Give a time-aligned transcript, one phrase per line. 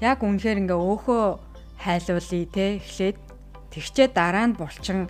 [0.00, 1.24] яг үнэхээр ингээ өөхөө
[1.80, 3.16] хайлуулъя те эхлээд
[3.72, 5.08] тэгчээ дараа нь булчин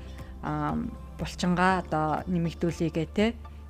[1.19, 3.27] булчингаа одоо нэмэгдүүлэе гэ те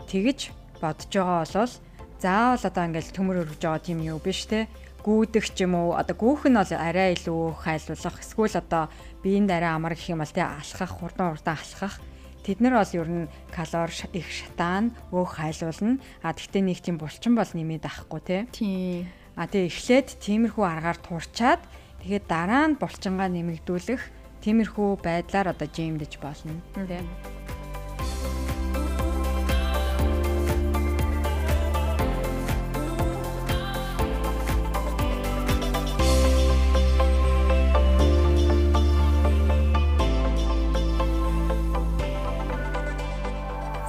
[0.08, 1.72] тэгж бодож байгаа болол
[2.20, 4.68] заавал одоо ингээл төмөр өргөж байгаа тийм юу биш те
[5.04, 8.88] гүйдэх ч юм уу одоо гүүх нь бол арай илүү хайлуулах эсвэл одоо
[9.24, 12.00] биеинд арай амар гэх юм бол те алхах хурдан хурдан алхах
[12.40, 16.00] Тэд нар бол ер нь калори их шатаан өөх хайлуулна.
[16.24, 18.36] А тэгтээ нэг тийм булчин бол нэмээд авахгүй те.
[18.48, 19.04] Тийм.
[19.40, 21.64] А тэгээ эхлээд тиймэрхүү аргаар турчаад
[22.04, 24.02] тэгээд дараа нь булчингаа нэмэгдүүлэх
[24.44, 26.60] тиймэрхүү байдлаар одоо жимдэж болно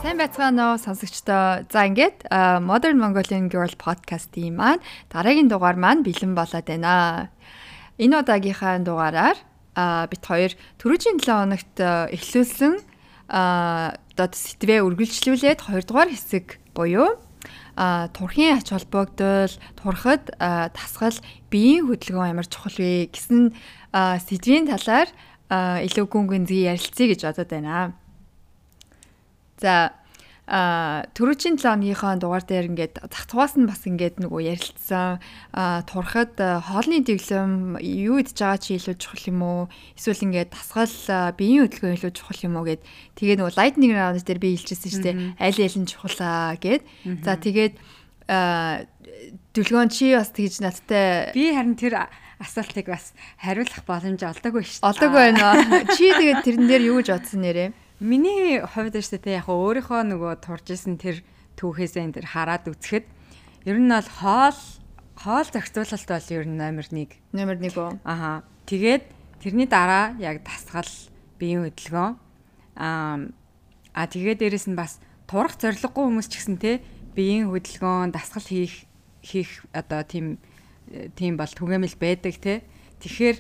[0.01, 0.13] те.
[0.17, 1.65] байцгаана уу сонсогчдоо.
[1.69, 2.25] За ингээд
[2.65, 4.81] Modern Mongolian Girl podcast-ийн маань
[5.13, 7.29] дараагийн дугаар маань бэлэн болоод байна.
[8.01, 9.37] Энэ удаагийнхаа дугаараар
[10.09, 11.75] бит хоёр түрүүжийн 7 хоногт
[12.17, 12.73] эхлүүлсэн
[13.29, 17.21] одоо сэтвээ үргэлжлүүлээд 2 дугаар хэсэг буюу
[17.77, 21.17] а турхийн ач холбогдол турхад тасгал
[21.53, 23.53] биеийн хөдөлгөөн ямар чухал вэ гэсэн
[23.93, 25.09] сэдвийн талаар
[25.85, 28.00] илүү гүн гүнзгий ярилцъя гэж бодод байна.
[29.61, 30.01] За
[30.51, 35.21] а түрүүчийн 7 оныхоо дугаар дээр ингээд зах цугаас нь бас ингээд нөгөө ярилцсан
[35.87, 39.61] турхад хоолны дэглэм юу идж байгаа чи илүү чухал юм уу?
[39.95, 40.91] Эсвэл ингээд тасгал
[41.39, 42.83] биеийн хөдөлгөөн илүү чухал юм уу гэд.
[43.15, 45.15] Тэгээ нөгөө lightning round дээр би хэлчихсэн шүү дээ.
[45.39, 46.83] Аль аль нь чухалаа гэд.
[47.23, 47.79] За тэгээд
[49.55, 52.11] дүлгөөн чи бас тэгж надтай би харин тэр
[52.43, 54.89] асуултыг бас хариулах боломж олдоогүй шүү дээ.
[54.89, 55.47] Олдоогүй байна.
[55.95, 57.69] Чи тэгээд тэрэн дээр юу гэж бодсон нэрээ
[58.01, 61.21] Миний хувьд шүү дээ яг өөрийнхөө нөгөө турж исэн тэр
[61.53, 63.05] түүхээсээ энэ тэр хараад үзэхэд
[63.69, 64.59] ер нь бол хоол
[65.21, 67.13] хоол зохицуулалт бол ер нь номер 1.
[67.29, 68.01] Номер 1 үү?
[68.01, 68.41] Аха.
[68.65, 69.05] Тэгээд
[69.37, 70.89] тэрний дараа яг тасгал
[71.37, 72.13] биеийн хөдөлгөөн
[72.81, 73.29] аа
[73.93, 74.97] а тэгээд дээрэс нь бас
[75.29, 76.81] турах зориггүй хүмүүс ч гэсэн те
[77.13, 78.89] биеийн хөдөлгөөн дасгал хийх
[79.21, 80.41] хийх одоо тийм
[81.13, 82.65] тийм бол түгээмэл байдаг те.
[83.05, 83.37] Тэгэхээр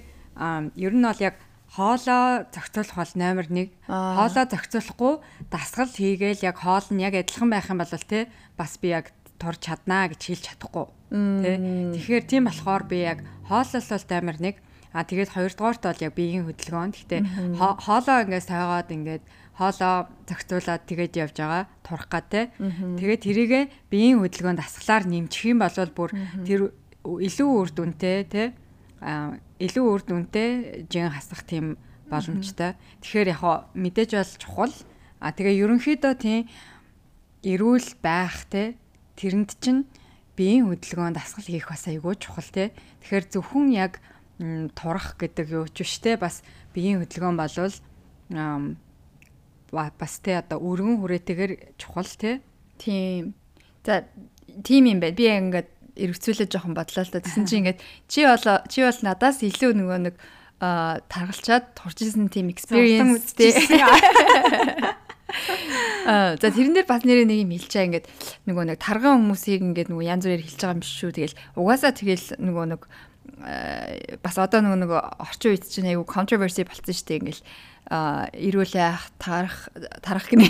[0.77, 3.71] ер нь бол яг хоолоо зохицуулах бол номер 1.
[3.87, 5.13] Хоолоо зохицуулахгүй
[5.47, 8.27] дасгал хийгээл яг хоол нь яг адилхан байх юм бол те
[8.59, 10.85] бас би яг турж чаднаа гэж хэлж чадахгүй.
[11.15, 11.95] Тэ.
[11.95, 14.59] Тэгэхээр тийм болохоор би яг хоолол бол номер 1.
[14.91, 16.91] А тэгээд хоёрдугаарт бол яг биеийн хөдөлгөөн.
[16.91, 17.21] Гэхдээ
[17.55, 19.23] хоолоо ингээс тойгоод ингээд
[19.55, 22.41] хоолоо зохицуулаад тэгээд явж байгаа турах гад те.
[22.59, 26.11] Тэгээд тэрийгэ биеийн хөдөлгөөнд дасгалаар нэмчих юм бол бүр
[26.43, 26.75] тэр
[27.07, 28.43] илүү үр дүнтэй те
[29.61, 31.77] илүү үр дүнтэй жин хасах тийм
[32.09, 32.75] боломжтой.
[33.05, 34.75] Тэгэхээр яг мэдээж бол чухал.
[35.21, 36.49] А тэгээ ерөнхийдөө тийм
[37.45, 38.75] эрүүл байх те
[39.15, 39.85] тэрэнд чинь
[40.33, 42.73] биеийн хөдөлгөөнд дасгал хийх бас айгүй чухал те.
[43.05, 44.01] Тэгэхээр зөвхөн яг
[44.73, 46.41] турах гэдэг юу ч биш те бас
[46.73, 47.77] биеийн хөдөлгөөн болвол
[49.71, 52.41] бас те одоо өргөн хүрээтэйгээр чухал те.
[52.81, 53.37] Тийм.
[53.85, 54.09] За
[54.65, 55.15] тийм юм байна.
[55.15, 55.69] Би ингээд
[56.01, 57.21] эргэцүүлээ жоохон бодлоо л да.
[57.21, 57.79] Тэсэн чи ингээд
[58.09, 60.15] чи бол чи бол надаас илүү нөгөө нэг
[60.61, 63.53] таргалчаад турж исэн team experience тий.
[66.05, 68.05] Аа за тэрэн дээр бас нэрээ нэг юм хэлчихээ ингээд
[68.45, 71.11] нөгөө нэг тарган хүмүүсийг ингээд нөгөө янз бүрээр хэлж байгаа юм биш шүү.
[71.17, 72.81] Тэгэл угаасаа тэгэл нөгөө нэг
[74.21, 77.41] бас одоо нөгөө нэг орчин үед чинь айгу controversy болсон шүү дээ ингээл
[77.91, 79.67] эрүүлээ ах тарах
[79.99, 80.47] тарах гинэ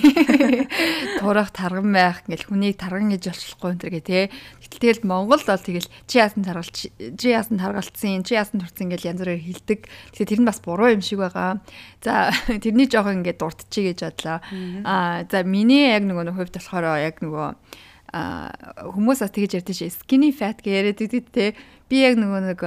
[1.20, 4.30] турах тарган байх ингээл хүнийг тарган гэж олчлохгүй энэ төр гэ тэ.
[4.62, 9.10] Гэтэл тэгэл Монгол бол тэгэл чи яасан таргалч чи яасан таргалцсан чи яасан турцсан ингээл
[9.10, 9.80] янз бүрээр хилдэг.
[10.14, 11.66] Тэгэхээр тэр нь бас буруу юм шиг байгаа.
[12.06, 12.30] За
[12.62, 14.38] тэрний жоохон ингээд дуртчихъя гэж бодлоо.
[14.86, 17.50] Аа за миний яг нөгөө хувьд болохоор яг нөгөө
[18.12, 21.56] хүмүүс бас тэгж ярьдэн шээ skinny fat гэж яриад идэв те
[21.90, 22.62] би яг нөгөө нэг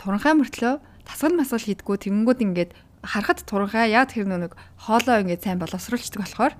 [0.00, 2.70] туранхай мөртлөө тасгал масгал хийдгүү тэгэнгүүт ингээд
[3.02, 6.54] харахад турхаа яг тэр нэг хоолоо ингээд сайн боловсруулцдаг болохоор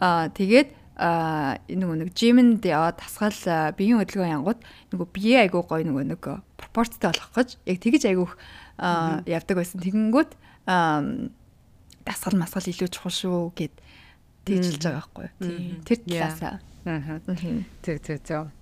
[0.00, 3.32] аа тэгээд а нөгөө нэг жимэнд яваад тасгал
[3.76, 4.60] биеийн хөдөлгөөн янгууд
[4.92, 6.22] нөгөө бие айгуу гоё нөгөө нэг
[6.60, 8.36] пропорцтой болох гэж яг тэгэж айгуух
[8.78, 9.80] явдаг байсан.
[9.80, 10.32] Тэгэнгүүт
[12.04, 13.74] дасгал масгал илүү чухал шүү гэд
[14.44, 15.28] тэгжилж байгаа байхгүй.
[15.86, 16.54] Тэр талаасаа.
[16.84, 17.20] Аа.
[17.82, 18.52] Тэг тэг тэг.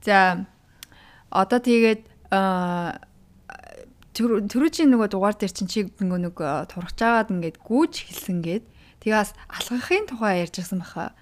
[0.00, 0.46] За
[1.28, 3.04] одоо тэгээд аа
[4.20, 8.64] төрөөчийн нөгөө дугаар дээр чинь чи нөгөө нэг э, турхаж агаад ингээд гүүж хэлсэн гээд
[9.00, 11.16] тэгээс алгахын тухай ярьжсэн баха.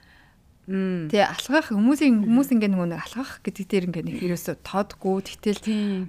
[0.69, 5.63] Тэгээ алгах хүмүүсийн хүмүүс ингээд нөгөө нэг алгах гэдэг дээр ингээд нэг ерөөсө тоодгүй тэгтэл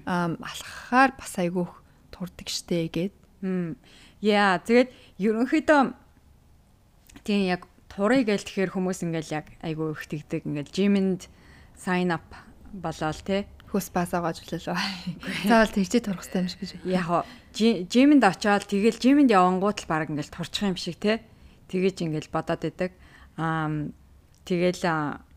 [0.04, 1.72] алхахаар бас айгүйх
[2.12, 3.14] турдаг штэ гээд.
[4.20, 5.82] Яа тэгээд ерөнхийдөө
[7.24, 10.44] тийм яг турыг гээл тэгэхээр хүмүүс ингээд яг айгүй их тэгдэг.
[10.44, 11.22] Ингээд жимэнд
[11.80, 12.28] sign up
[12.76, 14.82] болоод те Хөөс баасаагаа ажиллалаа.
[15.46, 16.72] Заавал тэгчээ турах хэрэгтэй юм шиг гэж.
[16.90, 17.08] Яг
[17.54, 21.22] жимэнд очиод тэгэл жимэнд явангууд л баг ингээл турчих юм шиг те.
[21.70, 22.98] Тэгэж ингээл бодоод идэг.
[23.38, 23.94] Аа
[24.50, 24.82] тэгэл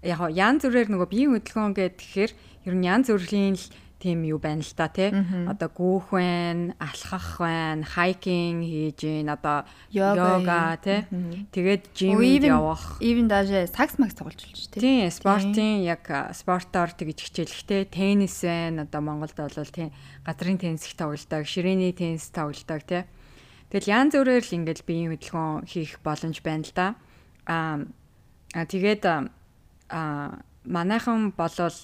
[0.00, 2.32] яг ян зүрээр нөгөө биеийн хөдөлгөөн гэхээр
[2.64, 3.67] ер нь ян зүрлийн л
[4.03, 5.15] тийм юу байна л да тий.
[5.47, 9.63] Одоо гүүх байна, алхах байна, хайкинг хийж гин, одоо
[9.95, 11.07] йога тий.
[11.55, 12.99] Тэгээд жимд явах.
[12.99, 14.83] Even даже сакс макс тоглож болж тий.
[14.83, 16.03] Тий, спортын яг
[16.35, 18.83] спортоор тэгж хичээлэхтэй теннис байна.
[18.83, 19.95] Одоо Монголд бол тий
[20.27, 23.07] газрын теннис их тоглодог, ширээний теннис тоглодог тий.
[23.71, 26.87] Тэгэл янз бүрээр л ингээл биеийн хөдөлгөөн хийх боломж байна л да.
[27.47, 31.75] Аа тэгээд аа манайхан болвол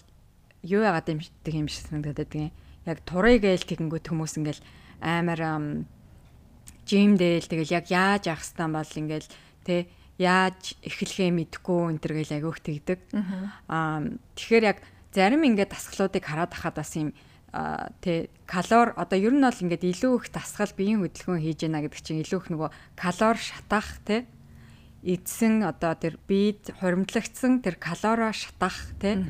[0.62, 2.52] юу яагаад юм шиг юм шиг санагдаад байдаг юм.
[2.86, 4.62] Яг турыг гээл тэгэнгүүт хүмүүс ингээл
[5.02, 5.40] амар
[6.88, 9.28] жимдэл тэгэл яг яаж явах хэвтан бол ингээл
[9.62, 9.86] тэ
[10.18, 12.98] яаж эхлэхээ мэдэхгүй энэ төр гээл агиух тэгдэг.
[13.68, 14.02] Аа
[14.34, 14.78] тэгэхээр яг
[15.12, 17.14] зарим ингээд дасгалуудыг хараад ахад бас юм
[18.02, 22.00] тэ калор одоо ер нь бол ингээд илүү их дасгал биеийн хөдөлгөөн хийж яана гэдэг
[22.02, 24.28] чинь илүү их нөгөө калор шатах тэ
[25.02, 29.22] эдсэн одоо тэр биед хуримтлагдсан тэр калорио шатах тий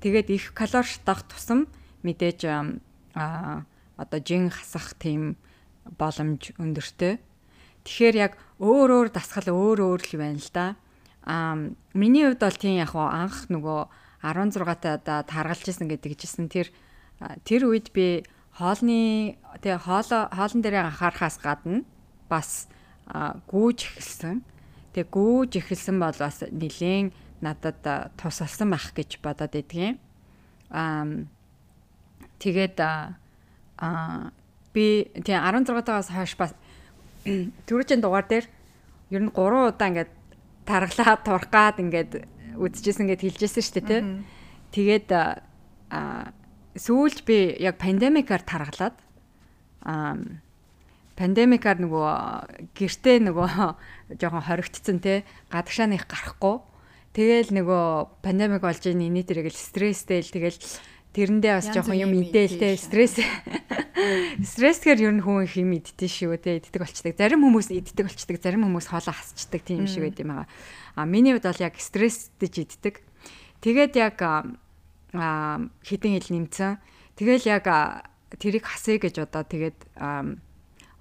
[0.00, 1.66] тэгээд их калори шатах тусам
[2.06, 3.64] мэдээж а
[3.96, 5.36] одоо жин хасах тийм
[5.98, 7.18] боломж өндөртэй.
[7.86, 10.66] Тэгэхээр яг өөр өөр дасгал өөр өөр л байна л да.
[11.24, 11.56] А
[11.94, 13.80] миний хувьд бол тийм яг анх нөгөө
[14.22, 16.70] 16 таа таргалж исэн гэдэг жисэн тэр
[17.46, 18.26] тэр үед би
[18.58, 21.86] хоолны тэгээ хоол хоолн дээр анхаарахаас гадна
[22.28, 22.68] бас
[23.06, 24.42] гүүж эхэлсэн
[24.96, 27.12] Тэг гүүж эхэлсэн бол бас нилээн
[27.44, 27.84] надад
[28.16, 30.00] тус алсан байх гэж бодоод идэгэн.
[30.72, 31.04] Аа
[32.40, 34.32] тэгээд аа
[34.72, 36.56] би тий 16 тагаас хойш бас
[37.68, 38.48] түрүүчийн дугаар дээр
[39.12, 40.12] ер нь 3 удаа ингээд
[40.64, 42.12] тарглаад турхгаад ингээд
[42.56, 44.02] үдчихсэн гэд хэлжсэн шүү дээ тий.
[44.72, 46.32] Тэгээд аа
[46.72, 48.96] сүүлд би яг пандемикаар тарглаад
[49.84, 50.16] аа
[51.16, 52.12] пандемикаар нөгөө
[52.76, 53.48] гэртээ нөгөө
[54.20, 56.60] жоохон хоригдсон те гадагшааны их гарахгүй.
[57.16, 60.60] Тэгэл нөгөө пандемик болж ийн энэ тэрэг л стресстэй л тэгэл
[61.16, 63.16] тэрэндээ бас жоохон юм идэлтэй стресс.
[64.44, 68.36] Стрессгээр ер нь хүн их юм иддэг шүү те иддэг болчдаг зарим хүмүүс иддэг болчдаг
[68.36, 70.44] зарим хүмүүс хоолоо хасчдаг тийм шиг байд юм аа.
[70.92, 73.00] А миний хувьд бол яг стрессдэж иддэг.
[73.64, 74.20] Тэгээд яг
[75.80, 76.76] хитэн хил нэмсэн
[77.16, 77.64] тэгэл яг
[78.36, 79.78] тэрийг хасъя гэж одоо тэгээд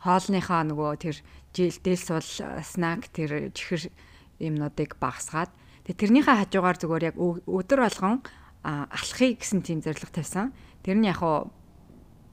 [0.06, 1.16] хоолныхоо нөгөө тэр
[1.58, 2.30] жилдэл сул
[2.62, 3.90] снак тэр чихэр
[4.38, 5.50] юмнуудыг багасгаад
[5.90, 8.22] тэгээ тэрнийхээ хажуугаар зүгээр яг өдөр болгон
[8.66, 10.54] алхахыг гэсэн тийм зорилго тавьсан.
[10.82, 11.54] Тэр нь яг хуу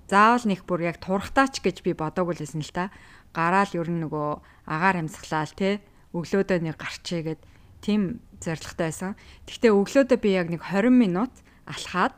[0.08, 2.92] заавал нэг бүр яг турхтаач гэж би бодоогүй л байсан л та.
[3.36, 4.28] Гараал ер нь нөгөө
[4.68, 5.84] агаар амьсгалаал те
[6.16, 7.40] өглөөдөө нэг гарчээ гэд
[7.84, 9.12] тийм зорилготой байсан.
[9.48, 11.32] Гэхдээ өглөөдөө би яг нэг 20 минут
[11.68, 12.16] алхаад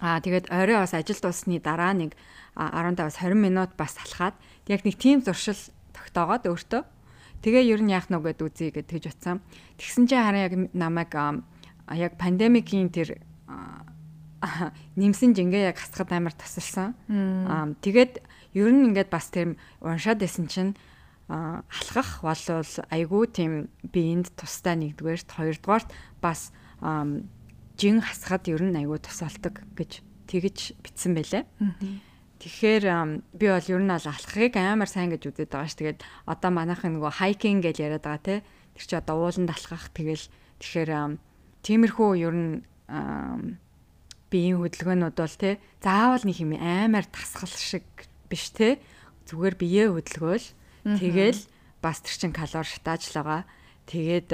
[0.00, 2.12] аа тэгээд орой бас ажил дуусны дараа нэг
[2.56, 4.36] 15-аас 20 минут бас алхаад
[4.68, 5.58] яг нэг тийм зуршил
[5.96, 6.82] тогтоогоод өөртөө
[7.40, 9.40] тэгээ ер нь яах нь гээд үзье гэж тэгж утсан.
[9.80, 11.12] Тэгсэн чинь харин яг намайг
[11.92, 13.20] яг пандемикийн тэр
[15.00, 16.96] нэмсэн жингээ яг хасахад амар тасалсан.
[17.08, 18.20] Аа тэгээд
[18.56, 20.72] ер нь ингээд бас тийм уншаад байсан чинь
[21.28, 23.52] алхах болвол айгүй тийм
[23.82, 25.90] биеинд тустай нэгдүгээрт хоёрдугаарт
[26.22, 26.52] бас
[27.76, 31.44] жин хасахад ер нь айгүй тус болдог гэж тэгж битсэн байлаа.
[32.40, 32.84] Тэгэхээр
[33.36, 35.76] би бол ер нь бол алхахыг амар сайн гэж үздэг байгаа ш.
[35.80, 38.36] Тэгээд одоо манайхын нөгөө хайкинг гэж яриад байгаа те.
[38.76, 40.24] Тэр чи одоо ууланд алхах тэгэл
[40.60, 40.90] тэгэхээр
[41.64, 42.52] тиймэрхүү ер нь
[44.28, 47.86] биеийн хөдөлгөөнүүд бол те заавал нэг юм амар тасгал шиг
[48.28, 48.80] биш те.
[49.28, 50.46] Зүгээр биеэ хөдөлгөөл
[50.84, 51.40] тэгэл
[51.80, 53.42] бас тэр чин калори шатааж л байгаа.
[53.88, 54.30] Тэгээд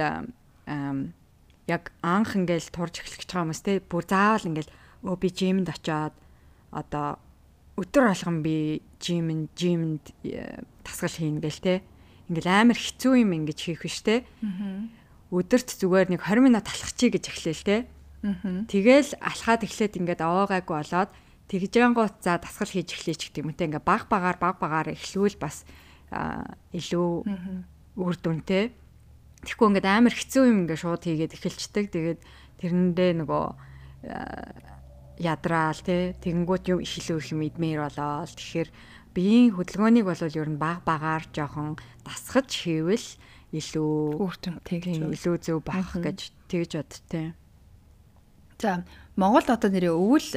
[1.67, 3.83] яг анх ингээл турж эхлэх гэж байгаа хүмүүс те.
[3.83, 4.73] Бүр заавал ингээл
[5.07, 6.15] өө би жимд очиод
[6.71, 7.19] одоо
[7.79, 11.75] өдөр болгон би жимэнд жимэнд э, тасгал хийн гээл те.
[12.29, 14.25] Ингээл амар хэцүү юм ингэж хийх биш те.
[15.33, 17.77] Өдөрт зүгээр нэг 20 минут алхах чи гэж эхлээл те.
[18.69, 21.11] Тэгэл алхаад эхлээд ингээд аваагаагүй болоод
[21.49, 23.67] тэгжэнгуут за дасгал хийж эхлэеч гэдэг юм те.
[23.67, 25.65] Ингээ баг багаар баг багаар эхлүүл бас
[26.13, 27.11] илүү
[27.97, 28.73] үр дүнтэй.
[29.43, 31.87] Тэгэхгүй ингээд амар хэцүү юм ингээ шууд хийгээд эхэлцдэг.
[31.91, 32.21] Тэгээд
[32.63, 33.45] тэрэндээ нөгөө
[35.19, 38.71] ядраал тий тэгэнгүүт юм их илүү их мэдмээр болоо тэгэхээр
[39.15, 43.09] биеийн хөдөлгөөнийг бол ер нь баг багаар жоохон дасгаж хийвэл
[43.53, 44.81] илүү үртэнтэй
[45.13, 47.37] илүү зөв байх гэж тэгж бодтой.
[48.63, 48.87] За
[49.19, 50.29] Монгол одоо нэрээ өвөл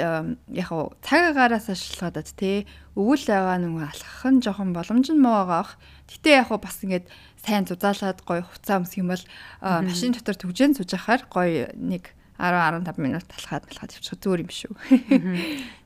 [0.50, 0.70] яг
[1.06, 2.66] цаг агаараас ашиглаад тий
[2.98, 5.78] өвөл байгаа нэг алхах нь жоохон боломж нь муу байгаах.
[6.10, 7.06] Гэтэ яг бас ингээд
[7.40, 9.24] сайн зузаалаад гоё хуцаа өмсөх юм бол
[9.62, 14.52] машин дотор төгжэн сууж ахаар гоё нэг 10 15 минут талхаад талхаад явчих зүгээр юм
[14.52, 14.74] шүү.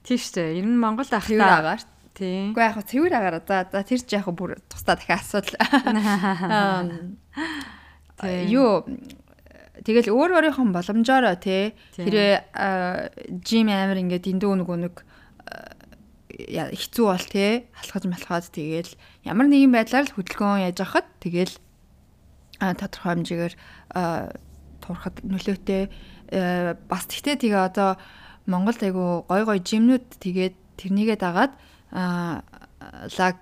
[0.07, 0.57] Тийш үү.
[0.57, 1.83] Ер нь Монголд ах та агаар.
[2.17, 2.49] тий.
[2.49, 3.43] Үгүй яг цэвэр агаараа.
[3.45, 5.59] За за тэр ч яг бүр тусдаа дахиад асуудал.
[8.19, 8.49] Тийм.
[8.51, 8.83] Юу
[9.85, 11.25] тэгэл өөр өөрийнхөө боломжоор
[11.95, 12.05] Тийм.
[12.05, 12.43] хэрэг
[13.45, 14.95] жим амир ингээд эндүү нөгөө нэг
[16.49, 18.91] я- хэцүү бол тий алхаж малхаад тэгэл
[19.27, 21.53] ямар нэгэн байдлаар л хөдөлгөөн яаж авахад тэгэл
[22.59, 23.53] тодорхой хэмжээгээр
[24.83, 25.83] турахад нөлөөтэй
[26.87, 27.99] бас тэгтээ тэгээ одоо
[28.49, 31.53] Монголд айгу гой гой жимнүүд тэгээд тэрнийгээ дагаад
[33.19, 33.39] лаг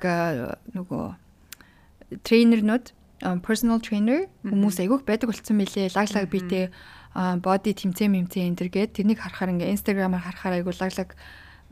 [0.73, 1.05] нөгөө
[2.23, 2.93] трейнернүүд а,
[3.41, 4.27] personal trainer.
[4.45, 6.69] Хүмүүс айгүйх байдаг болсон мөлий лаг лаг битэй
[7.17, 11.09] body тэмцээн мэмцээн энэ төр гээд тэрнийг харахаар ингээ инстаграмаар харахаар айгу лаг лаг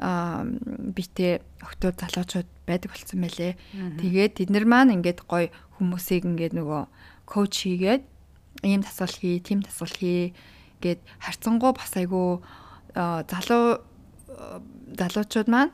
[0.01, 3.53] а, битэй октод залуучууд байдаг болсон мөлий
[4.01, 6.81] тэгээд тэд нар маань ингээд гой хүмүүсийг ингээд нөгөө
[7.29, 8.03] коуч хийгээд
[8.65, 10.33] ийм тасгал хий, тийм тасгал хий
[10.81, 12.41] гэд харцангуй бас айгу
[12.97, 13.85] а, залуу
[14.97, 15.71] залуучууд маань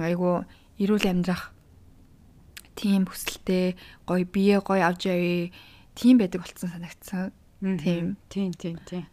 [0.00, 0.46] айгу
[0.78, 1.51] эрүүл амьдрах
[2.74, 3.76] тийм хүсэлтэй
[4.08, 5.50] гоё бие гоё авч явъя
[5.94, 7.32] тийм байдаг болсон санагдсан.
[7.60, 8.16] Тийм.
[8.28, 9.06] Тийм тийм тийм.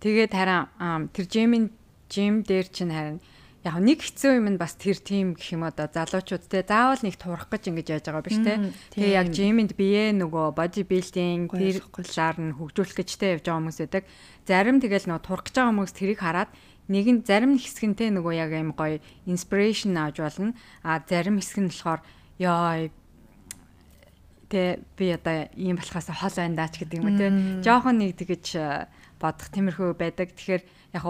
[0.00, 1.72] Тэгээд харин тэр жимийн
[2.12, 3.18] жим дээр чинь харин
[3.64, 7.16] яг нэг хэцүү юм нь бас тэр тийм гэх юм одоо залуучууд те заавал нэг
[7.16, 8.60] турах гэж ингэж яаж байгаа биш те.
[8.92, 13.60] Тэгээ яг жимэнд бие нөгөө боди билдинг тэр талаар нь хөгжүүлэх гэж те явж байгаа
[13.64, 14.04] хүмүүс байдаг.
[14.44, 16.50] Зарим тэгэл нөгөө турах гэж байгаа хүмүүс тэрийг хараад
[16.92, 20.52] нэг нь зарим хэсэг нь те нөгөө яг юм гоё инспирэшн авч болно.
[20.84, 22.04] А зарим хэсэг нь болохоор
[22.38, 22.90] ёо
[24.54, 27.26] тэ би одоо ийм болохоос хол байна даач гэдэг юм үү те.
[27.66, 28.86] Жохон нэг тэгэж э,
[29.18, 30.30] бодох тиймэрхүү байдаг.
[30.30, 30.62] Тэгэхээр
[30.94, 31.04] яг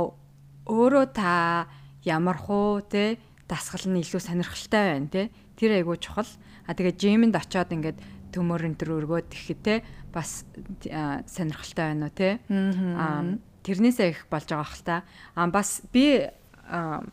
[0.64, 1.68] өөрөө та
[2.08, 5.22] ямар хуу те дасгал нь илүү сонирхолтой байна те.
[5.60, 6.28] Тэр айгуу чухал.
[6.64, 7.98] А тэгээ жимэнд очиод ингээд
[8.32, 9.74] төмөр энэ төр өргөөд ихэд те
[10.08, 10.48] бас
[10.88, 12.40] э, сонирхолтой байна уу те.
[12.48, 14.96] Аа тэрнээсээ их болж байгаа хэл та.
[15.36, 16.32] Аа бас би
[16.64, 17.04] аа,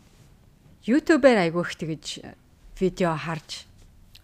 [0.88, 2.24] YouTube-аар айгуу их тэгэж
[2.80, 3.71] видео харж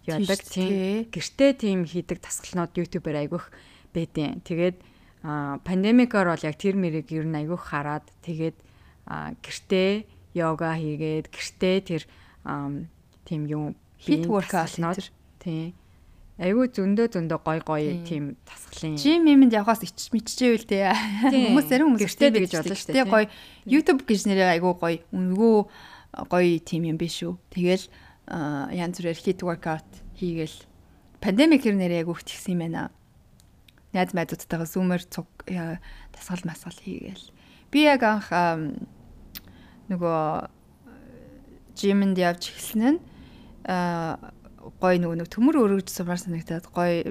[0.08, 0.96] яадаг тийм тий.
[1.12, 3.46] гэртээ тийм хийдэг тасгалнууд YouTube-аар айгүйх
[3.94, 4.78] байдیں۔ Тэгээд
[5.22, 8.58] пандемикоор бол яг тэр мэрийг ер нь айгүйх хараад тэгээд
[9.44, 9.92] гэртээ
[10.34, 12.04] йога хийгээд гэртээ тэр
[13.28, 14.72] тийм юм биеийн workout
[15.44, 15.76] тийм
[16.38, 18.06] айгүй зөндөө зөндөө гой гой Тийм.
[18.06, 20.94] тийм тасгалын Жим юмд явахаас ич мэдчихэвэл те.
[21.34, 21.50] Тийм.
[21.50, 23.10] Хүмүүс зарим хүмүүс Гэртээ гэж болно шүү дээ.
[23.10, 23.26] Гоё
[23.66, 25.58] YouTube гэж нэрээ айгу гоё үнгүү
[26.30, 27.34] гоё тим юм биш үү.
[27.50, 27.90] Тэгэл
[28.28, 30.58] янз бүрээр hit workout хийгээл
[31.24, 32.92] пандемик хэр нэрээ айгу ихтгсэн юм байна.
[33.96, 37.32] Найз найзуудтайгаа зүүмэр цуг тасгал масгал хийгээл.
[37.72, 38.28] Би яг анх
[39.88, 40.52] нөгөө
[41.80, 43.00] жимэнд явж эхэлсэн нь
[43.64, 47.08] гой нөгөө нэг төмөр өргөж сумаар санагдаад гой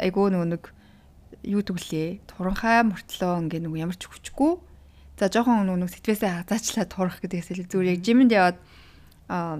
[0.00, 0.64] айгуу нөгөө нэг
[1.44, 4.56] юу тгэлээ туранхай мөртлөө ингээ нөгөө ямар ч хүчгүй
[5.20, 8.58] за жоохон нөгөө нэг сэтвээсээ хазаачлаа турах гэдэгээс илүү зүгээр яг жимэнд яваад
[9.28, 9.58] аа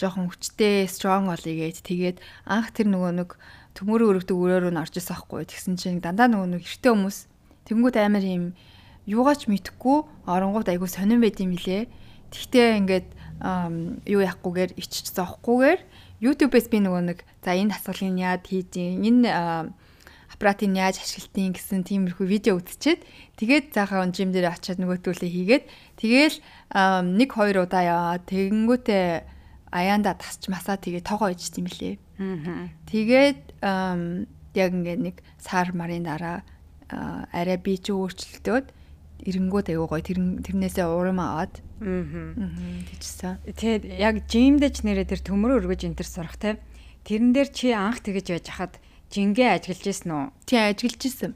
[0.00, 2.16] жоохон хүчтэй strong олъё гэж тэгээд
[2.48, 3.30] анх тэр нөгөө нэг
[3.76, 7.18] төмөрөө өргөдөг өрөөрөө н орж ирсэн байхгүй тэгсэн чинь дандаа нөгөө нэг эрттэй хүмүүс
[7.68, 8.44] тэнгууд амар юм
[9.08, 11.88] юугаач мэдхгүй оронгууд айгу сонирн байд юм билэ
[12.32, 13.08] тэгтээ ингээд
[13.42, 15.80] юу яахгүйгээр ичж зоохгүйгээр
[16.22, 19.66] YouTube-ээс би нөгөө нэг за энэ дасгалыг яад хийдیں энэ а,
[20.30, 21.50] аппаратыг яаж ашиглалтын?
[21.50, 23.02] гэсэн тиймэрхүү видео үзчихэд
[23.42, 25.64] тэгээд заахаа жим дээр очиад нөгөөтгүүлээ хийгээд
[25.98, 26.36] тэгээл
[27.18, 29.06] нэг хоёр удаа яваа тэгэнгүүтээ
[29.72, 31.96] аяанда тасч масаа тэгээ тоогоо ичсэн юм лээ.
[32.86, 33.40] Тэгээд
[34.52, 36.44] яг ингээд нэг сар марын дараа
[37.32, 38.68] арай би ч өөрчлөлтөөд
[39.24, 41.62] эренгүүд аягүй гоё тэр тэрнээсээ урам аваад
[42.36, 42.46] Аа.
[42.92, 43.40] тэгчихсэн.
[43.48, 46.60] Тэгээд яг жимдэж нэрээ тэр төмөр өргөж энэ төр сурах те.
[47.06, 48.74] Тэрэн дээр чи анх тэгэж байж хахад
[49.10, 50.24] жингээ ажиглаж исэн үү?
[50.46, 51.32] Тий ажиллаж исэн.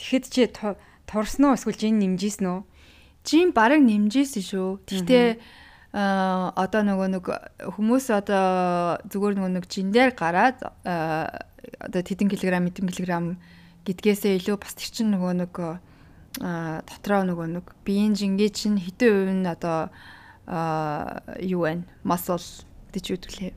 [0.00, 2.60] Тэгэхэд чи ту- турсан уу эсвэл жин нэмжсэн үү?
[3.24, 4.80] Жим бараг нэмжсэн шүү.
[4.84, 5.36] А
[5.94, 7.24] одоо нөгөө нэг
[7.70, 11.46] хүмүүс одоо зүгээр нөгөө нэг жиндээр гараад а,
[11.78, 13.38] одоо тэдэн килограмм эдэн килограмм
[13.86, 15.54] гэдгээсээ илүү бас тэр чинь нөгөө нэг
[16.42, 19.94] а дотроо нөгөө нэг биеийн жингээ чинь хэдэн хувь нь одоо
[21.38, 21.86] юу вэ?
[22.02, 22.42] Muscle
[22.90, 23.52] гэж үүдгэлээ.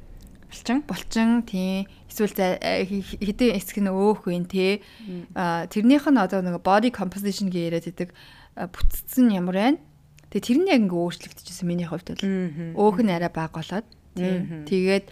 [0.48, 0.86] Булчин.
[0.86, 4.86] булчин тий эсвэл э, хэдэн эсэх нь өөх вэ тий
[5.34, 8.10] тэрнийх нь одоо нэг body composition гэж яриад байдаг
[8.56, 9.78] бүтцэн ямар байна
[10.38, 12.22] тэгээ тэр нь яг ингээ өөрчлөгдөжсэн миний хувьд бол
[12.78, 14.70] өөх нь арай бага болоод тий Мгм.
[14.70, 15.06] тэгээд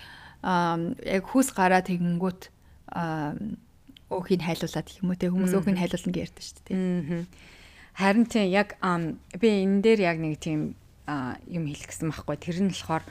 [0.46, 2.42] яг хүс гараа тэгэнгүүт
[4.14, 7.26] өөхийг хайлуулад гэх юм уу тий хүмүүс өөхийг хайлуулна гэж ярьдаг шүү дээ.
[7.98, 8.70] Харин тийм яг
[9.42, 10.78] би энэ дээр яг нэг тийм
[11.50, 12.38] юм хэлэх гэсэн байхгүй.
[12.38, 13.04] Тэр нь болохоор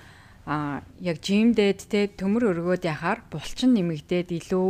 [0.46, 4.68] а яг жимдээд те төмөр өргөөд яхаар булчин нэмэгдээд илүү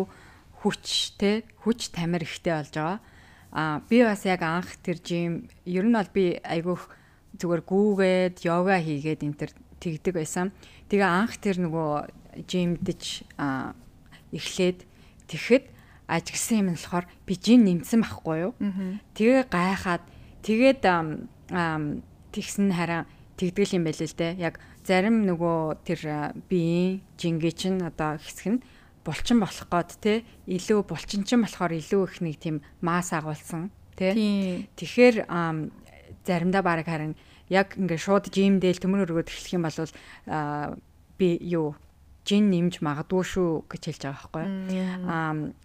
[0.65, 2.99] хүч те хүч тамир ихтэй болж байгаа.
[3.53, 6.89] А би бас яг анх тэр жим ер нь бол би айгүйх
[7.39, 9.51] зүгээр гүүгээд йога хийгээд энэ төр
[9.81, 10.53] тэгдэг байсан.
[10.89, 11.91] Тэгээ анх тэр нөгөө
[12.47, 13.03] жимдэж
[14.35, 14.79] эхлээд
[15.31, 15.65] тэгэхэд
[16.09, 18.53] ажигсан юм болохоор би жин нэмсэн байхгүй юу.
[19.17, 20.03] Тэгээ гайхаад
[20.45, 20.81] тэгээд
[22.35, 24.39] тэгсэн хараа тэгдэл юм байл л дээ.
[24.39, 26.01] Яг зарим нөгөө тэр
[26.47, 28.65] биеийн жингээ чинь одоо хэсэг нь
[29.05, 30.13] булчин болох гээд те
[30.49, 34.17] илүү булчинчин болохоор илүү их нэг тийм масс агуулсан те
[34.77, 35.29] тэгэхээр
[36.25, 37.15] заримдаа баг харин
[37.49, 39.79] яг ингээ шууд жимдэл төмөр өргөд эхлэх юм бол
[41.19, 41.77] би юу
[42.25, 44.47] жин нэмж магадгүй шүү гэж хэлж байгаа байхгүй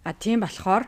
[0.04, 0.84] а тийм болохоор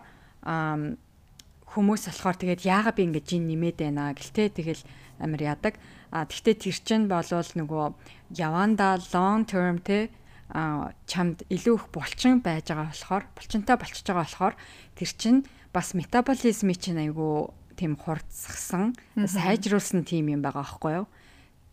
[1.72, 4.12] хүмүүс болохоор тэгээд яагаад би ингээ жин нэмээд байна?
[4.12, 4.82] Гэлтэй тэгэл
[5.24, 5.80] амир ядаг
[6.12, 7.86] а тэгтээ тэр чинь болвол нөгөө
[8.36, 10.12] яванда long term те
[10.52, 14.54] а чамд илүү их булчин байж байгаа болохоор булчинтай болчихж байгаа болохоор
[15.00, 15.40] тэр чинь
[15.72, 17.48] бас метаболизмын чинь айгүй
[17.82, 21.06] тийм хурцсагсан сайжруулсан тийм юм байгаа байхгүй юу?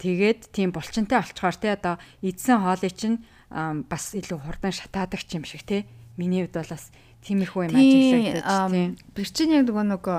[0.01, 3.21] Тэгээд тийм булчинтай олцохоор те одоо эдсэн хоолой чинь
[3.53, 5.85] бас илүү хурдан шатаадаг юм шиг те.
[6.17, 6.89] Миний хувьд бол бас
[7.21, 10.17] тиймэрхүү юм ажиглагдаж тийм тэр чинь яг нөгөө нөгөө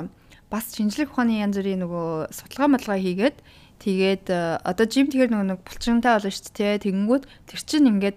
[0.52, 3.38] бас шинжлэх ухааны янз бүрийн нөгөө судалгаа малгай хийгээд
[3.80, 4.26] тэгээд
[4.66, 8.16] одоо жим тэгэхээр нөгөө нэг булчинтай болно шүү дээ тэгэнгүүт тэр чинь ингээд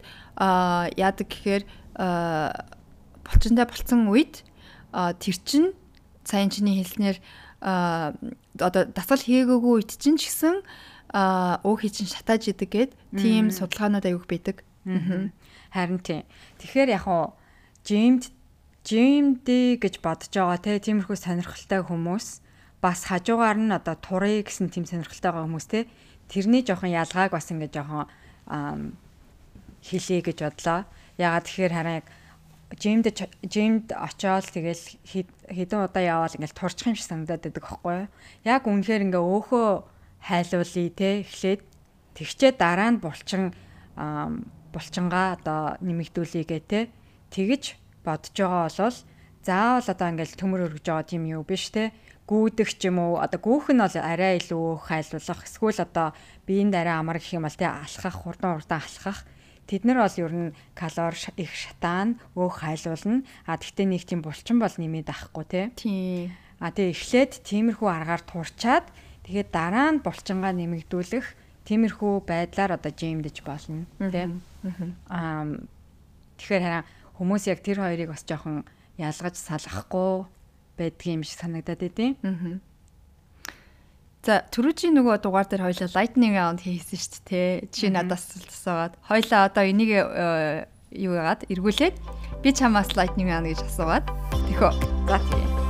[1.00, 1.63] яадаг гэхээр
[3.24, 4.44] булчинтай болцсон үед
[4.92, 5.72] тэр чин
[6.27, 7.18] сайн чиний хэлснээр
[7.63, 10.62] одоо дасгал хийгээгүй үед чин ч гэсэн
[11.13, 14.67] өөхий чин шатааж идэг гэд тийм судалгаанууд аяух байдаг.
[15.72, 16.27] Харин тийм.
[16.60, 17.32] Тэгэхээр яг уу
[17.88, 18.34] жимд
[18.84, 22.27] жимд гэж бодож байгаа те тиймэрхүү сонирхолтой хүмүүс
[22.84, 25.88] бас хажуугаар нь одоо турыг гэсэн тийм сонирхолтой байгаа хүмүүс те
[26.27, 28.12] тэрний жоохон ялгааг бас ингээд жоохон
[29.88, 30.84] хэлье гэж бодлоо.
[31.15, 32.08] Ягаад тэгэхээр хараа яг
[32.80, 33.06] жимд
[33.46, 38.08] жимд очиод тэгэл хэдэн удаа яваал ингээл турчих юм шиг санагдаад байдаг юу?
[38.44, 39.68] Яг үнэхээр ингээ өөхөө
[40.24, 41.62] хайлуулъя те эхлээд
[42.15, 43.54] тэгчээ дараа нь булчин
[44.74, 46.80] булчингаа одоо нэмэгдүүлье гэ те
[47.30, 48.98] тэгж бодож байгаа болол
[49.43, 51.91] заавал одоо ингээл төмөр өргөж байгаа тийм юу биш те
[52.26, 56.15] гүйдэх ч юм уу одоо гүүх нь бол арай илүү хайлуулах эсвэл одоо
[56.48, 59.28] биеинд арай амар гэх юм бол те алхах хурдан хурдан алхах
[59.67, 63.23] Тэд нар бол ер нь калори их шатаан өөх хайлуулна.
[63.47, 65.65] А тэгтээ нэг тийм булчин бол нэмээд авахгүй тий.
[65.80, 66.32] Тий.
[66.60, 68.86] А тэгээ эхлээд тиймэрхүү аргаар турчаад
[69.23, 71.28] тэгээд дараа нь булчингаа нэмэгдүүлэх
[71.63, 74.28] тиймэрхүү байдлаар одоо жимдэж болно тий.
[75.08, 75.47] Аа
[76.39, 76.84] тэгэхээр хараа
[77.15, 78.67] хүмүүс яг тэр хоёрыг бас жоохон
[78.99, 80.28] ялгаж салгахгүй
[80.78, 82.19] байдгийн юм шиг санагдаад байдیں۔
[84.24, 87.50] За түрүүчийн нөгөө дугаар дээр хоёлаа lightning round хийсэн шүү дээ.
[87.76, 90.64] Чи надаас асуугаад хоёлаа одоо энийг э,
[90.96, 91.96] юу яагаад эргүүлээд
[92.40, 94.08] би чамаас lightning round гэж асуугаад
[94.48, 94.72] тэхөө.
[95.12, 95.62] За тийм.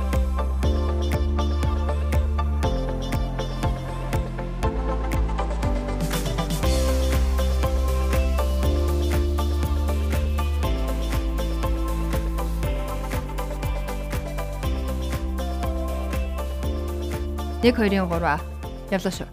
[17.64, 18.44] Нэг хоёрын гурваа
[18.92, 19.24] явлаа шүү.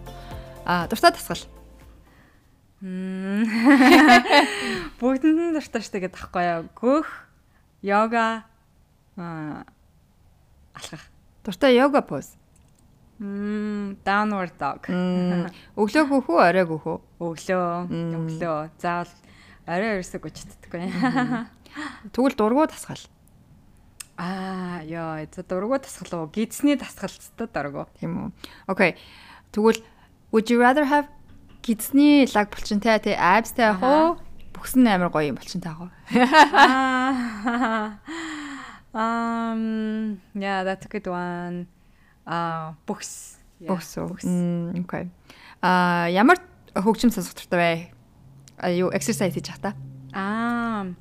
[0.64, 1.44] Аа дуртай тасгал.
[4.96, 6.64] Бүгдэнд нь дуртай штэ гэдэг тахгүй яа.
[6.72, 7.28] Гөх,
[7.84, 8.48] йога,
[9.20, 9.68] аа
[10.72, 11.04] алхах.
[11.44, 12.32] Дуртай йога поз.
[13.20, 14.88] Мм, downward dog.
[15.76, 16.98] Өглөө гүөх үү, орой гүөх үү?
[17.20, 17.84] Өглөө.
[18.16, 18.72] Өглөө.
[18.80, 19.12] Заавал
[19.68, 20.88] орой ерөөсөө гүчддэггүй.
[22.16, 23.04] Тэгвэл дургу тасгал.
[24.22, 26.30] Аа, ёо, за дургу тасгал уу?
[26.30, 27.90] Гидсний тасгал та дургу.
[27.98, 28.30] Тийм үү.
[28.70, 28.94] Окей.
[29.50, 29.82] Тэгвэл
[30.30, 31.10] would you rather have
[31.66, 34.22] гидсний лаг булчинтай тий absтай ах уу?
[34.54, 35.90] Бүксэн амар гоё юм булчинтай ах уу?
[38.94, 41.66] Um, yeah, that's a good one.
[42.28, 43.40] Аа, бүкс.
[43.58, 44.84] Бүкс үү.
[44.84, 45.08] Окей.
[45.64, 46.38] Аа, ямар
[46.76, 47.90] хөгжим сонсох дуртай вэ?
[48.60, 49.72] А юу exercise хийж хата?
[50.12, 50.92] Аа,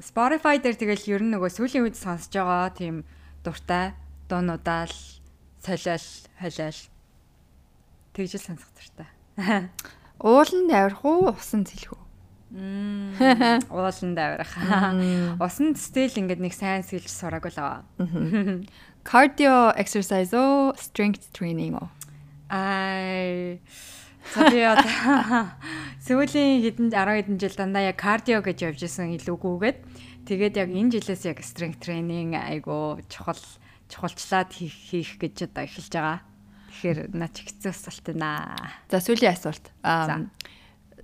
[0.00, 3.04] Spotify дээр тэгэл ер нь нөгөө сүүлийн үед сонсож байгаа тийм
[3.44, 3.92] дуртай
[4.32, 4.96] дуунуудаа л
[5.60, 6.08] солиол
[6.40, 6.80] холиол
[8.16, 9.08] тэгж л сонсох дуртай.
[10.20, 12.04] Ууланд авирах уу, усан цэлэх үү?
[12.50, 13.12] Мм.
[13.68, 14.52] Ууланд авирах.
[15.40, 17.84] Усан стил ингээд нэг сайн сэлж сураагүй л байгаа.
[19.04, 21.88] Cardio exercise оо, strength training оо.
[24.20, 24.84] Ай Сабиад
[26.06, 29.78] сүүлийн хэдэн 10 хэдэн жил дандаа яг кардио гэж явж исэн илүүгүйгээд
[30.28, 33.40] тэгээд яг энэ жилээс яг strength training айгу чухал
[33.90, 36.20] чухалчлаад хийх хийх гэж одоо эхэлж байгаа.
[36.70, 38.54] Тэгэхээр наа чи хэцүү асуулт байна.
[38.86, 39.66] За сүүлийн асуулт.
[39.82, 40.30] Аа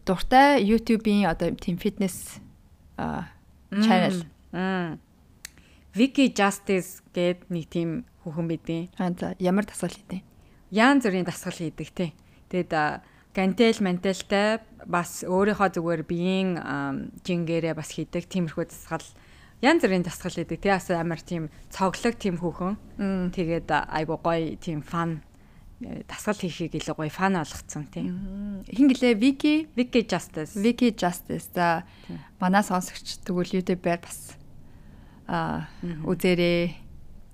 [0.06, 2.38] дуртай YouTube-ийн одоо team fitness
[2.96, 4.22] channel.
[5.96, 10.22] Vicky Justice гээд нэг team хүүхэн бидیں۔ Аа за ямар дасгал хийдэг?
[10.70, 12.14] Яан зүрийн дасгал хийдэг те.
[12.50, 12.72] Тэгэд
[13.36, 16.50] гантел менталтай бас өөрийнхөө зүгээр биеийн
[17.26, 19.04] жингэрээ бас хийдэг тиймэрхүү дасгал
[19.60, 20.62] янз бүрийн дасгал хийдэг.
[20.62, 23.34] Тэ бас амар тийм цоглог тийм хүүхэн.
[23.34, 25.20] Тэгээд айгу гоё тийм фан
[25.80, 28.64] дасгал хийхийг илүү гоё фан болгоцсон тийм.
[28.64, 30.56] Хин гэлээ Вики Вики Justice.
[30.56, 31.84] Вики Justice за
[32.40, 34.32] манай сонсогч тэгвэл YouTube-аар бас
[35.28, 36.72] аа үзээрэй.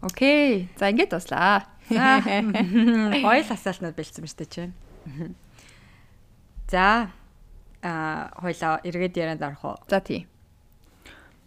[0.03, 0.66] Окей.
[0.75, 1.70] За ингэж туслаа.
[1.92, 4.75] Ойл асаалтнууд бэлдсэн мэт чинь.
[6.73, 7.11] За
[7.83, 9.77] а хойлоо эргээд ярианд орох уу?
[9.91, 10.27] За тий.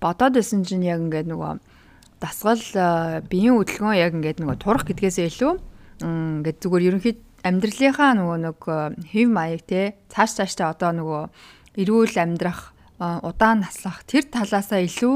[0.02, 1.54] Бодоод исэн чинь яг ингээд нөгөө
[2.20, 2.62] дасгал
[3.26, 5.54] биеийн хөдөлгөөн яг ингээд нөгөө турах гэдгээсээ илүү
[6.04, 8.60] ингээд зүгээр ерөнхийд амьдралынхаа нөгөө нэг
[9.15, 11.24] хэв маяг те цааш цааштай одоо нөгөө
[11.80, 15.15] эрүүл амьдрах удаан наслах тэр талаасаа илүү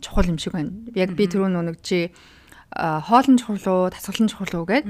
[0.00, 0.72] чухал юм шиг байна.
[0.96, 2.12] Яг би түрүү нэг чи
[2.72, 4.84] хоолн чухал уу, тасгалан чухал уу гэд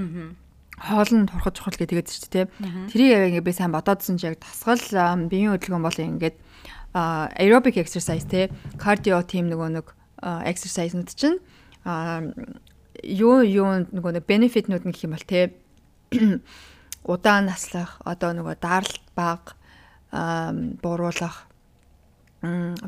[0.83, 2.49] хоолн турхад чухал гэдэг тэгээд ч тийм.
[2.91, 4.83] Тэрийг яг ингээ би сайн бодоодсон чи яг тасгал
[5.31, 6.37] биеийн хөдөлгөөн бол ингээд
[6.95, 9.87] aerobic exercise те cardio team нөгөө нэг
[10.23, 11.39] exercise-нууд чинь
[13.03, 15.55] юу юу нөгөө нэг benefit-нууд гэх юм бол те
[17.13, 19.57] удаан наслах одоо нөгөө даралт баг
[20.13, 21.49] бууруулах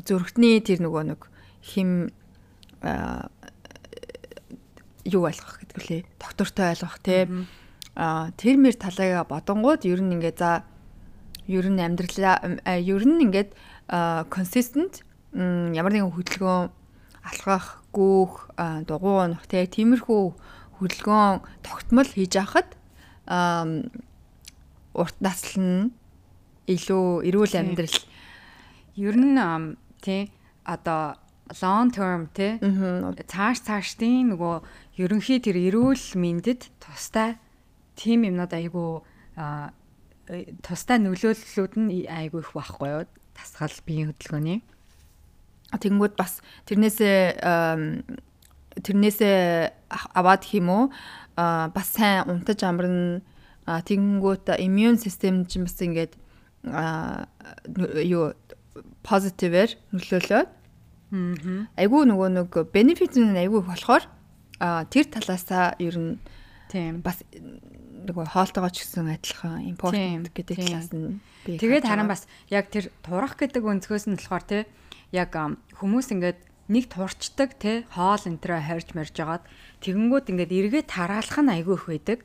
[0.05, 1.21] зүрхтний тэр нөгөө нэг
[1.65, 2.11] хим
[5.07, 7.64] юу ойлгох гэдэг лээ доктортой ойлгох те а
[7.95, 10.67] тэр мэр талаагаа бодонгууд ер нь ингээ за
[11.47, 13.55] ер нь амьдралаа ер нь ингээд
[14.27, 15.03] consistent
[15.35, 16.71] ямар нэгэн хөдөлгөөн
[17.25, 18.55] алхах, гүүх,
[18.87, 20.23] дугуй унах те тиймэрхүү
[20.79, 22.69] хөдөлгөөн тогтмол хийж яхад
[24.95, 25.91] урт наслал нь
[26.67, 27.99] илүү эрүүл амьдрал.
[28.95, 29.39] Ер нь
[30.03, 30.31] тий
[30.63, 31.15] одоо
[31.61, 32.57] long term тий
[33.31, 34.55] цааш цаашдын нөгөө
[35.01, 37.37] ерөнхий тэр эрүүл мэндэд тустай
[37.95, 39.03] тим юмнууд айгу
[40.65, 43.03] тустай нөлөөллүүд нь айгу их байхгүй юу?
[43.35, 44.59] Тасгал биеийн хөдөлгөөний.
[45.75, 47.41] Тэгэнгүүт бас тэрнээсээ
[48.79, 49.39] тэрнээсээ
[50.15, 50.83] аваад хим үү
[51.35, 53.21] бас сайн унтаж амарна
[53.65, 56.13] тэгэнгүүт иммун систем чинь бас ингээд
[58.07, 58.33] юу
[59.05, 60.49] позитивэр нөлөөлөөд.
[61.77, 64.03] Айгүй нөгөө нэг бенефит нь айгүй болохоор
[64.89, 66.19] тэр талаасаа ер нь
[66.71, 67.21] тийм бас
[68.03, 69.95] нөгөө хоолтойгоо ч гэсэн адилхан импорт
[70.35, 74.63] гэдэг талаас нь тэгээд харин бас яг тэр турах гэдэг өнцгөөс нь болохоор тий
[75.15, 75.31] яг
[75.79, 79.43] хүмүүс ингээд нэг турчдаг те хоол энтрэ хорж морж агаад
[79.85, 82.19] тэгэнгүүт ингээд эргээд тараалах нь айгүй их байдаг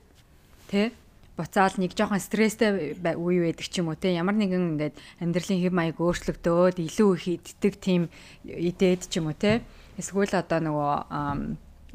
[0.70, 0.92] те.
[1.36, 4.16] Буцаал нэг жоохон стресстэй үе байдаг ч юм уу те.
[4.16, 8.02] Ямар нэгэн ингээд амьдралын хэв маяг өөрчлөгдөөд илүү их иддэг тийм
[8.44, 9.60] идээд ч юм уу те.
[10.00, 10.92] Эсвэл одоо нөгөө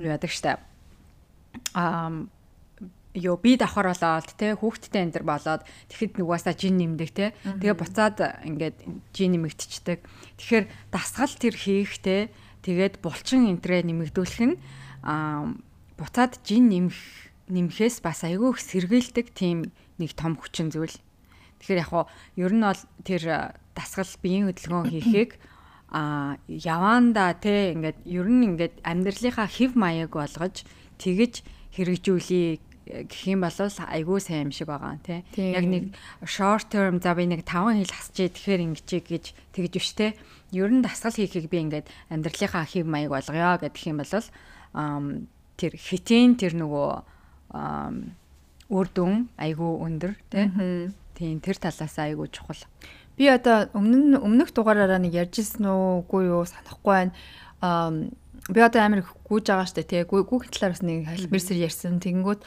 [0.01, 0.61] юу яадаг штэ?
[1.73, 2.29] Ам
[3.15, 7.75] ёо би давхар болоод те хүүхдтэй энэ төр болоод тэгэхэд нугасаа жин нэмдэг те тэгээ
[7.79, 8.77] буцаад ингээд
[9.15, 9.99] жин нэмэгдчихдэг.
[10.37, 12.21] Тэгэхээр дасгал тэр хийхтэй
[12.67, 14.55] тэгээд булчин энтрээ нэмэгдүүлэх нь
[15.07, 15.55] аа
[15.95, 16.99] буцаад жин нэмэх
[17.47, 20.93] нэмэхээс бас айгүй их сэргийлдэг тийм нэг том хүчин зүйл.
[21.63, 25.39] Тэгэхээр яг хоо ер нь бол тэр дасгал биеийн хөдөлгөөн хийхийг
[25.95, 30.67] а яваанда те ингээд ер нь ингээд амьдралынхаа хэв маяг болгож
[30.99, 35.25] тэгэж хэрэгжүүлээ гэх юм бол айгүй сайн юм шиг байгаа тий.
[35.33, 35.97] Яг нэг
[36.29, 39.25] short term за би нэг 5 хил хасчээ тэгэхээр ингэчээ гэж
[39.57, 40.13] тэгж биш те.
[40.53, 44.13] Ер нь дасгал хийхийг би ингээд амьдралынхаа хэв маяг болгоё гэдэг юм бол
[45.57, 46.89] тэр хитэн тэр нөгөө
[48.69, 50.45] үр дүн айгүй өндөр тий.
[51.15, 52.59] Тийм тэр талаас айгүй чухал.
[53.15, 55.63] Би одоо өмнө өмнөх дугаараараа нэг ярьжсэн
[56.03, 57.09] үгүй юу санахгүй
[57.63, 58.11] байна.
[58.51, 60.03] Би одоо амар гүйж байгаа штэ тий.
[60.03, 62.03] Гүйх талаар бас нэг хэлбэрсэр ярьсан.
[62.03, 62.43] Тэгэнгүүт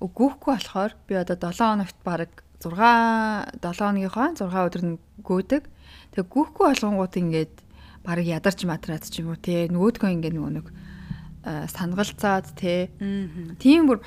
[0.00, 2.28] гүйхгүй болохоор би одоо 7 хоногт баг
[2.60, 2.72] 6
[3.60, 5.62] 7 хоногийнхоо 6 өдөр нь гүйдэг.
[6.12, 7.54] Тэгээ гүйхгүй болгонгууд ингээд
[8.04, 10.66] баг ядарч матраад ч юм уу те нөгөөдгөө ингээд нөгөө нэг
[11.46, 12.90] сангалцаад те
[13.62, 14.02] тийм бүр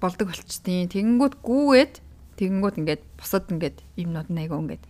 [0.00, 1.94] болдог болчтیں۔ Тэгэнгүүт гүүгээд
[2.38, 4.84] тэгэнгүүт ингээд бусад ингээд юмнууд айгаа ингээд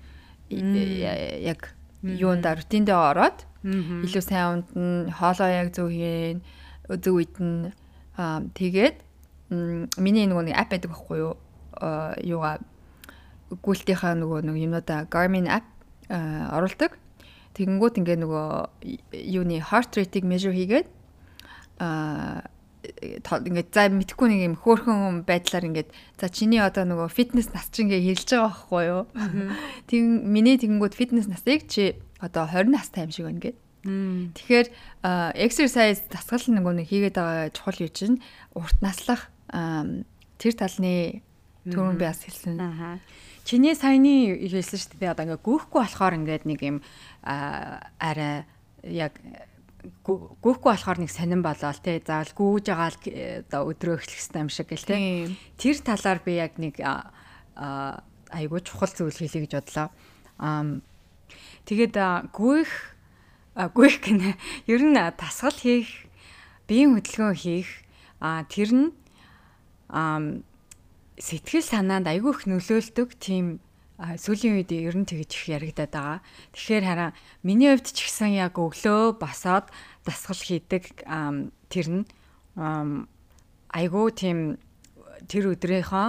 [1.42, 1.72] яг
[2.02, 6.44] юунда рутиндээ ороод илүү сайн унтна, хоолоо яг зөв хийн,
[6.86, 7.72] зөв идэн
[8.54, 8.96] тэгээд
[9.50, 11.34] миний нөгөө нэг app байдаг байхгүй юу?
[12.24, 12.60] Юугаа
[13.48, 15.66] гүйлтийнхаа нөгөө нэг юмудаа Garmin app
[16.08, 16.96] оруулдаг.
[17.56, 18.46] Тэгэнгүүт ингээ нөгөө
[19.34, 20.86] юуны heart rate-ийг measure хийгээд
[21.80, 22.44] аа
[22.88, 27.84] ингээд за мэдхгүй нэг юм хөөхөн байдлаар ингээд за чиний одоо нөгөө фитнес нас чи
[27.84, 29.02] ингээ хэлж байгаа байхгүй юу.
[29.90, 33.58] Тэг миний тэгэнгүүт фитнес насыг чи одоо 20 настай юм шиг байна гэд.
[34.38, 34.66] Тэгэхээр
[35.36, 38.22] exercise дасгал нөгөө нэг хийгээд байгаа чухал юу чинь
[38.54, 41.22] урт наслах тэр талны
[41.68, 42.60] түрүүн би бас хэлсэн.
[42.60, 42.98] Аа.
[43.48, 45.12] Чиний саяны хэлсэн шүү дээ.
[45.12, 46.78] Одоо ингээ гүйхгүй болохоор ингээд нэг юм
[47.24, 48.44] арай
[48.84, 49.16] яг
[50.04, 52.98] гүйхгүй болохоор нэг сонирн болоод те заавал гүүж байгаа л
[53.48, 54.96] одоо өдрөө эхлэх хэрэгтэй юм шиг гэл те.
[55.56, 59.88] Тэр талаар би яг нэг айгуу чухал зүйл хэлье гэж бодлоо.
[61.64, 61.96] Тэгээд
[62.32, 62.70] гүйх
[63.56, 64.36] гүйх гэнэ
[64.68, 65.88] ер нь тасгал хийх
[66.68, 67.70] биеийн хөдөлгөөн хийх
[68.52, 68.88] тэр нь
[69.88, 73.58] сэтгэл санаанд айгүй их нөлөөлдөг тийм
[73.98, 76.18] сүүлийн үед ер нь тэгж их яригадаад байгаа.
[76.54, 77.10] Тэгэхээр хараа
[77.42, 79.66] миний хувьд ч гэсэн яг өглөө босоод
[80.06, 81.02] дасгал хийдэг
[81.66, 82.04] тэр нь
[83.74, 84.38] айгүй тийм
[85.26, 86.08] тэр өдрийнхөө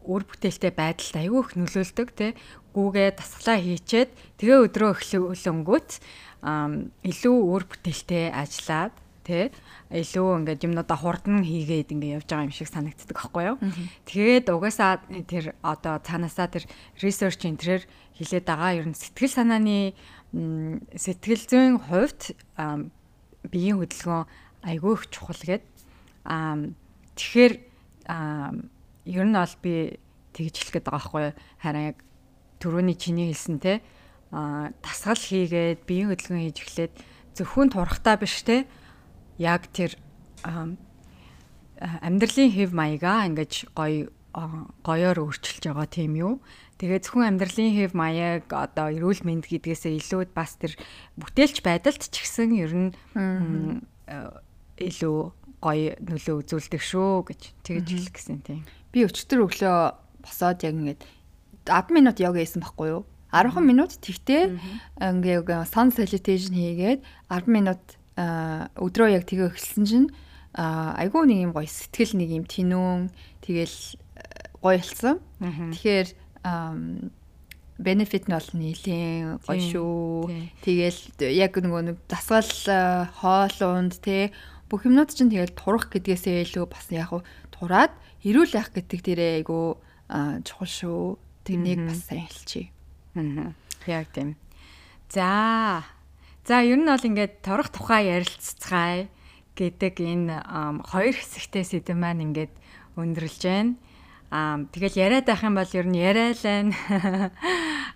[0.00, 2.30] үр бүтээлтэй байдалд айгүй их нөлөөлдөг тий
[2.74, 5.90] гүүгээ дасгалаа хийчээд тэгээ өдрөө эхлүүлэнгүүт
[7.04, 8.94] илүү үр бүтээлтэй ажиллаад
[9.30, 9.46] тий
[9.94, 13.56] илүү ингээд юмнуудаа хурдан хийгээд ингээд явж байгаа юм шиг санагддаг аахгүй юу.
[14.10, 14.98] Тэгээд угаасаа
[15.30, 16.66] тэр одоо цаанаасаа тэр
[16.98, 17.86] research энтрээр
[18.18, 19.94] хилээд байгаа ер нь сэтгэл санааны
[20.98, 22.34] сэтгэл зүйн хувьд
[23.54, 24.26] биеийн хөдөлгөөн
[24.66, 25.64] айгүй их чухал гээд
[27.14, 27.54] тэгэхээр
[29.06, 29.96] ер нь бол би
[30.34, 31.34] тэгж хэлэх гээд байгаа байхгүй юу.
[31.62, 31.98] Харин яг
[32.60, 33.80] түрүүний чиний хэлсэн те
[34.30, 36.92] а тасгал хийгээд биеийн хөдөлгөөн хийж эхлээд
[37.34, 38.68] зөвхөн турахтаа биш те
[39.40, 39.96] яг тэр
[41.80, 44.12] амьдралын хэв маягаа ингэж гоё
[44.84, 46.44] гоёор өөрчилж байгаа тийм юу.
[46.78, 50.76] Тэгээ зөвхөн амьдралын хэв маяг одоо эрүүл мэнд гэдгээсээ илүү бас тэр
[51.18, 52.88] бүтээлч байдалд ч гэсэн ер нь
[54.78, 55.18] илүү
[55.60, 58.62] гоё нөлөө үзүүлдэг шүү гэж тэгж хэлэх гэсэн тийм.
[58.94, 59.78] Би өчтөр өглөө
[60.24, 61.00] босоод яг ингээд
[61.68, 63.02] 10 минут йога хийсэн байхгүй юу?
[63.34, 64.56] 10 минут тэгтээ
[65.00, 70.08] ингээ sun salutation хийгээд 10 минут өдрөө яг тэгээ эхэлсэн чинь
[70.54, 73.08] айгүй нэг юм гоё сэтгэл нэг юм тинүүн
[73.44, 73.78] тэгэл
[74.60, 75.16] гоё хэлсэн.
[75.72, 76.08] Тэгэхээр
[77.80, 80.28] бенефит нь бол нийлэн гоё шүү.
[80.60, 81.00] Тэгэл
[81.32, 82.52] яг нөгөө нэг дасгал
[83.16, 84.34] хоол унд те
[84.68, 87.90] бүх юмнууд чинь тэгэл турах гэдгээсээ илүү бас яг хуу тураад
[88.22, 89.66] эрүүл яах гэдэг дээрээ айгүй
[90.44, 91.02] чухал шүү.
[91.46, 92.68] Тэрнийг бас сайн хэлчихье.
[93.16, 93.56] Аа.
[93.88, 94.36] Яг тийм.
[95.08, 95.82] За
[96.50, 99.06] За ер нь бол ингээд торох тухай ярилццгаая
[99.54, 100.42] гэдэг энэ
[100.82, 102.50] хоёр хэсэгтэй сэдв маань ингээд
[102.98, 103.78] өндөрлж байна.
[104.34, 106.58] Аа тэгэл яриад байх юм бол ер нь яриалаа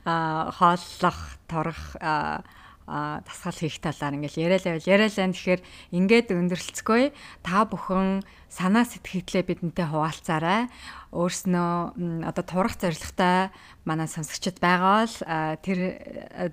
[0.06, 1.18] аа хооллох,
[1.50, 2.46] торох аа
[2.86, 5.62] тасгал хийх талаар ингээл яриалаа яриалаа тэгэхээр
[5.96, 7.02] ингээд өндөрлцгөө
[7.40, 8.20] та бүхэн
[8.52, 10.68] санаа сэтгэлээ бидэнтэй хуваалцаарай.
[11.16, 13.50] Өөрснөө одоо турах зорилготой
[13.88, 15.16] манай сонсогчд байгаа л
[15.64, 15.78] тэр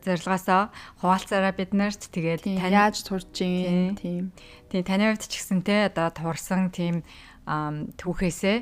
[0.02, 0.72] зорилгоосоо
[1.04, 4.00] хуваалцаарай биднэрт тэгээд тань яаж турж юм?
[4.00, 4.32] Тийм
[4.72, 7.04] тийм таны хувьд ч гэсэн те одоо турсан тийм
[7.46, 8.58] түүхээсээ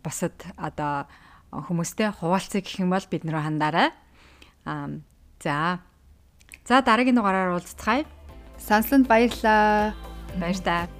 [0.00, 1.06] бусад одоо
[1.52, 3.88] хүмүүстэй хуваалцъя гэх юм бол бид нөрөө хандаарай
[5.42, 5.80] за
[6.68, 8.04] За дараагийн дугаараар уулзцгаая.
[8.60, 9.94] Сансланд баярлаа.
[10.36, 10.97] Баяр таа.